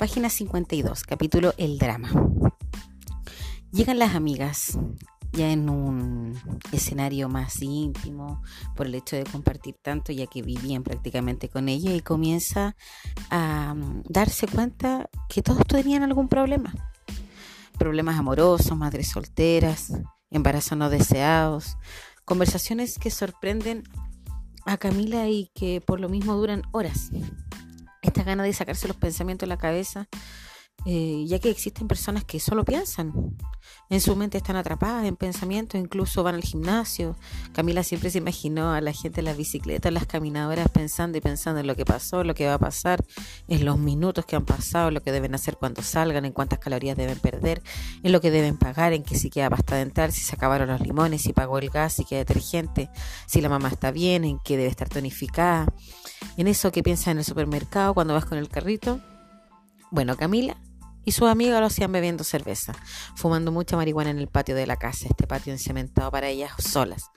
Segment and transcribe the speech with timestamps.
[0.00, 2.08] Página 52, capítulo El drama.
[3.70, 4.78] Llegan las amigas
[5.30, 6.40] ya en un
[6.72, 8.40] escenario más íntimo
[8.74, 12.76] por el hecho de compartir tanto ya que vivían prácticamente con ella y comienza
[13.28, 16.72] a mm, darse cuenta que todos tenían algún problema.
[17.78, 19.92] Problemas amorosos, madres solteras,
[20.30, 21.76] embarazos no deseados,
[22.24, 23.82] conversaciones que sorprenden
[24.64, 27.10] a Camila y que por lo mismo duran horas
[28.10, 30.08] esta gana de sacarse los pensamientos de la cabeza,
[30.86, 33.12] eh, ya que existen personas que solo piensan,
[33.90, 37.16] en su mente están atrapadas en pensamientos, incluso van al gimnasio.
[37.52, 41.60] Camila siempre se imaginó a la gente en las bicicletas, las caminadoras, pensando y pensando
[41.60, 43.04] en lo que pasó, lo que va a pasar,
[43.48, 46.96] en los minutos que han pasado, lo que deben hacer cuando salgan, en cuántas calorías
[46.96, 47.62] deben perder,
[48.02, 50.80] en lo que deben pagar, en que si queda pasta dental, si se acabaron los
[50.80, 52.90] limones, si pagó el gas, si queda detergente,
[53.26, 55.66] si la mamá está bien, en que debe estar tonificada
[56.36, 59.00] en eso que piensas en el supermercado cuando vas con el carrito.
[59.90, 60.56] Bueno, Camila
[61.04, 62.74] y su amiga lo hacían bebiendo cerveza,
[63.16, 67.10] fumando mucha marihuana en el patio de la casa, este patio encementado para ellas solas.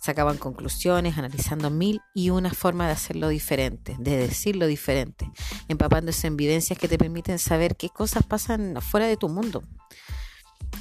[0.00, 5.30] Sacaban conclusiones, analizando mil y una forma de hacerlo diferente, de decirlo diferente,
[5.68, 9.64] empapándose en vivencias que te permiten saber qué cosas pasan fuera de tu mundo.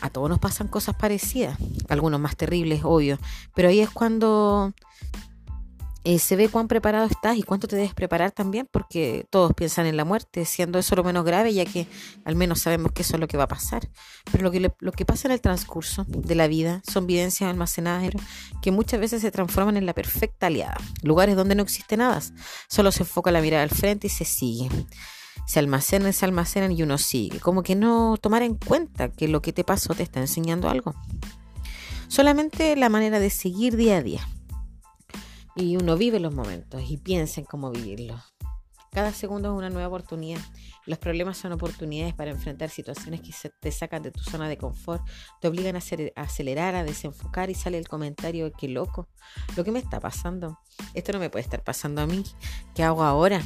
[0.02, 1.58] A todos nos pasan cosas parecidas,
[1.90, 3.18] algunos más terribles, obvio,
[3.56, 4.73] pero ahí es cuando
[6.06, 9.86] eh, se ve cuán preparado estás y cuánto te debes preparar también, porque todos piensan
[9.86, 11.88] en la muerte, siendo eso lo menos grave, ya que
[12.26, 13.88] al menos sabemos que eso es lo que va a pasar.
[14.30, 18.12] Pero lo que, lo que pasa en el transcurso de la vida son vivencias almacenadas
[18.62, 22.22] que muchas veces se transforman en la perfecta aliada, lugares donde no existe nada,
[22.68, 24.70] solo se enfoca la mirada al frente y se sigue.
[25.48, 27.40] Se almacenan, se almacenan y uno sigue.
[27.40, 30.96] Como que no tomar en cuenta que lo que te pasó te está enseñando algo.
[32.08, 34.28] Solamente la manera de seguir día a día
[35.56, 38.22] y uno vive los momentos y piensa en cómo vivirlos.
[38.94, 40.40] Cada segundo es una nueva oportunidad.
[40.86, 45.02] Los problemas son oportunidades para enfrentar situaciones que te sacan de tu zona de confort,
[45.42, 45.80] te obligan a,
[46.16, 49.09] acelerar, a desenfocar y sale el comentario, qué loco,
[49.58, 50.59] lo que me está pasando.
[50.94, 52.24] Esto no me puede estar pasando a mí.
[52.75, 53.42] ¿Qué hago ahora?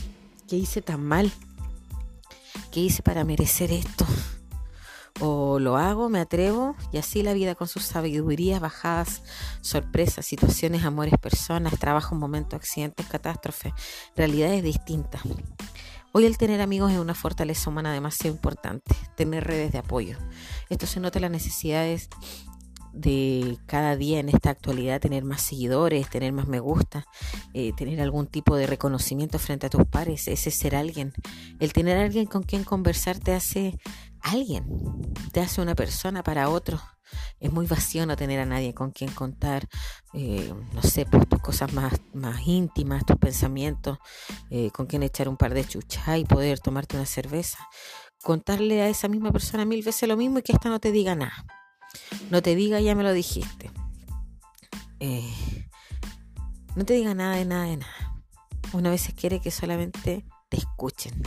[0.49, 1.31] ¿Qué hice tan mal?
[2.69, 4.05] ¿Qué hice para merecer esto?
[5.59, 9.23] Lo hago, me atrevo y así la vida con sus sabidurías, bajadas,
[9.61, 13.73] sorpresas, situaciones, amores, personas, trabajo, momentos, accidentes, catástrofes,
[14.15, 15.21] realidades distintas.
[16.13, 20.17] Hoy el tener amigos es una fortaleza humana demasiado importante, tener redes de apoyo.
[20.69, 22.09] Esto se nota en las necesidades
[22.97, 27.05] de cada día en esta actualidad tener más seguidores, tener más me gusta,
[27.53, 31.13] eh, tener algún tipo de reconocimiento frente a tus pares, ese ser alguien.
[31.59, 33.77] El tener alguien con quien conversar te hace
[34.31, 34.65] alguien,
[35.31, 36.79] te hace una persona para otro.
[37.39, 39.67] Es muy vacío no tener a nadie con quien contar,
[40.13, 43.97] eh, no sé, pues, tus cosas más, más íntimas, tus pensamientos,
[44.49, 47.59] eh, con quien echar un par de chuchas y poder tomarte una cerveza.
[48.21, 51.15] Contarle a esa misma persona mil veces lo mismo y que esta no te diga
[51.15, 51.45] nada.
[52.29, 53.71] No te diga, ya me lo dijiste.
[54.99, 55.71] Eh,
[56.75, 58.23] no te diga nada de nada de nada.
[58.73, 61.23] Una vez quiere que solamente te escuchen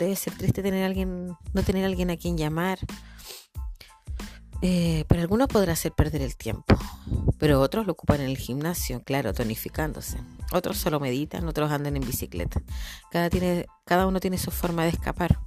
[0.00, 2.78] debe ser triste tener alguien, no tener alguien a quien llamar.
[4.62, 6.76] Eh, para algunos podrá hacer perder el tiempo,
[7.38, 10.18] pero otros lo ocupan en el gimnasio, claro, tonificándose.
[10.52, 12.60] Otros solo meditan, otros andan en bicicleta.
[13.10, 15.38] Cada, tiene, cada uno tiene su forma de escapar.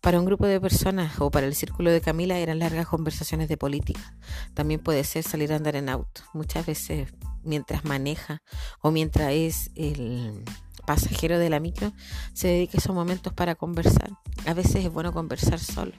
[0.00, 3.56] Para un grupo de personas o para el círculo de Camila eran largas conversaciones de
[3.56, 4.16] política.
[4.54, 6.22] También puede ser salir a andar en auto.
[6.32, 7.12] Muchas veces
[7.42, 8.42] mientras maneja
[8.82, 10.44] o mientras es el
[10.80, 11.92] pasajero de la micro
[12.32, 14.10] se dedica esos momentos para conversar.
[14.46, 15.92] A veces es bueno conversar solo,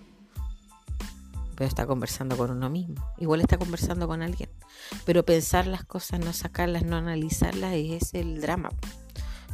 [1.55, 2.95] pero está conversando con uno mismo.
[3.17, 4.49] Igual está conversando con alguien.
[5.05, 8.69] Pero pensar las cosas, no sacarlas, no analizarlas, es el drama,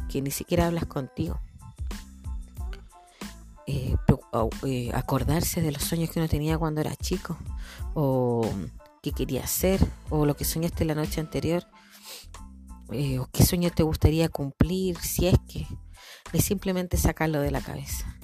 [0.08, 1.40] que ni siquiera hablas contigo.
[3.66, 3.94] Eh,
[4.64, 7.36] eh, acordarse de los sueños que uno tenía cuando era chico,
[7.92, 8.48] o
[9.02, 11.66] qué quería hacer, o lo que soñaste la noche anterior
[12.92, 15.66] eh, o qué sueño te gustaría cumplir, si es que
[16.32, 18.18] es simplemente sacarlo de la cabeza.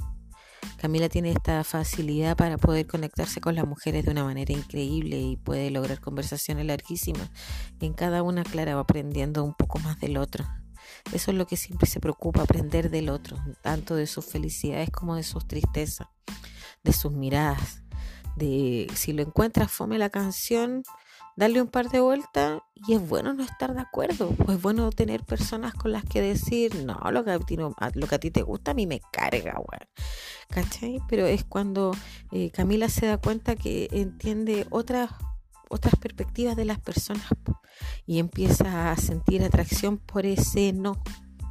[0.78, 5.37] Camila tiene esta facilidad para poder conectarse con las mujeres de una manera increíble y
[5.37, 7.31] puede lograr conversaciones larguísimas.
[7.81, 10.46] en cada una, Clara va aprendiendo un poco más del otro.
[11.12, 15.16] Eso es lo que siempre se preocupa, aprender del otro, tanto de sus felicidades como
[15.16, 16.08] de sus tristezas,
[16.82, 17.82] de sus miradas,
[18.37, 20.82] de si lo encuentras fome la canción,
[21.37, 24.29] darle un par de vueltas y es bueno no estar de acuerdo.
[24.31, 28.07] Pues es bueno tener personas con las que decir, no, lo que a ti, lo
[28.07, 29.89] que a ti te gusta a mí me carga, weón.
[30.49, 31.01] ¿Cachai?
[31.09, 31.93] Pero es cuando
[32.33, 35.11] eh, Camila se da cuenta que entiende otras,
[35.69, 37.27] otras perspectivas de las personas
[38.07, 41.03] y empieza a sentir atracción por ese no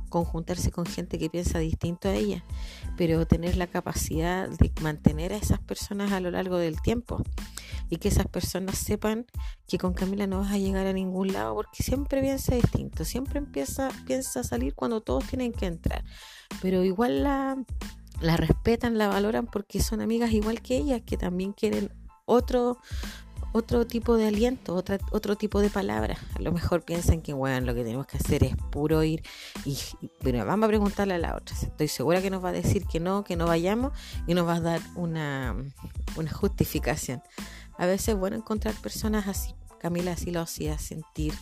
[0.09, 2.43] conjuntarse con gente que piensa distinto a ella,
[2.97, 7.23] pero tener la capacidad de mantener a esas personas a lo largo del tiempo
[7.89, 9.25] y que esas personas sepan
[9.67, 13.39] que con Camila no vas a llegar a ningún lado porque siempre piensa distinto, siempre
[13.39, 16.03] empieza, piensa salir cuando todos tienen que entrar,
[16.61, 17.57] pero igual la,
[18.21, 21.91] la respetan, la valoran porque son amigas igual que ellas, que también quieren
[22.25, 22.79] otro
[23.53, 26.19] otro tipo de aliento, otra, otro tipo de palabras.
[26.35, 29.23] A lo mejor piensan que, bueno, lo que tenemos que hacer es puro ir
[29.63, 29.77] y,
[30.21, 31.55] bueno, vamos a preguntarle a la otra.
[31.55, 33.93] Estoy segura que nos va a decir que no, que no vayamos
[34.27, 35.55] y nos va a dar una,
[36.15, 37.21] una justificación.
[37.77, 39.55] A veces es bueno encontrar personas así.
[39.83, 41.33] Camila así lo hacía sentir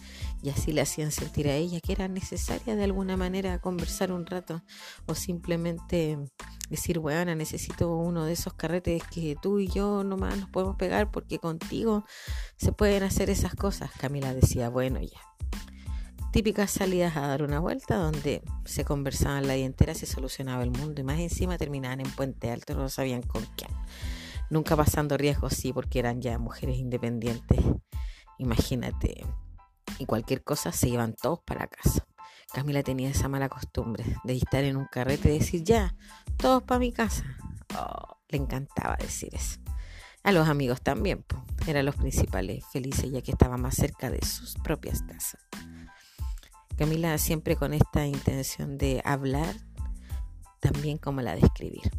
[0.41, 4.25] y así le hacían sentir a ella que era necesaria de alguna manera conversar un
[4.25, 4.63] rato
[5.05, 6.17] o simplemente
[6.67, 11.11] decir, bueno, necesito uno de esos carretes que tú y yo nomás nos podemos pegar
[11.11, 12.03] porque contigo
[12.57, 13.91] se pueden hacer esas cosas.
[13.99, 15.21] Camila decía, bueno, ya.
[16.31, 20.71] Típicas salidas a dar una vuelta donde se conversaban la día entera, se solucionaba el
[20.71, 23.69] mundo y más encima terminaban en Puente Alto, no sabían con quién.
[24.51, 27.57] Nunca pasando riesgos, sí, porque eran ya mujeres independientes.
[28.37, 29.25] Imagínate,
[29.97, 32.05] y cualquier cosa se iban todos para casa.
[32.51, 35.95] Camila tenía esa mala costumbre de estar en un carrete y decir, ya,
[36.35, 37.23] todos para mi casa.
[37.79, 39.57] Oh, le encantaba decir eso.
[40.21, 41.23] A los amigos también,
[41.65, 45.39] eran los principales felices ya que estaban más cerca de sus propias casas.
[46.77, 49.55] Camila siempre con esta intención de hablar,
[50.59, 51.89] también como la de escribir.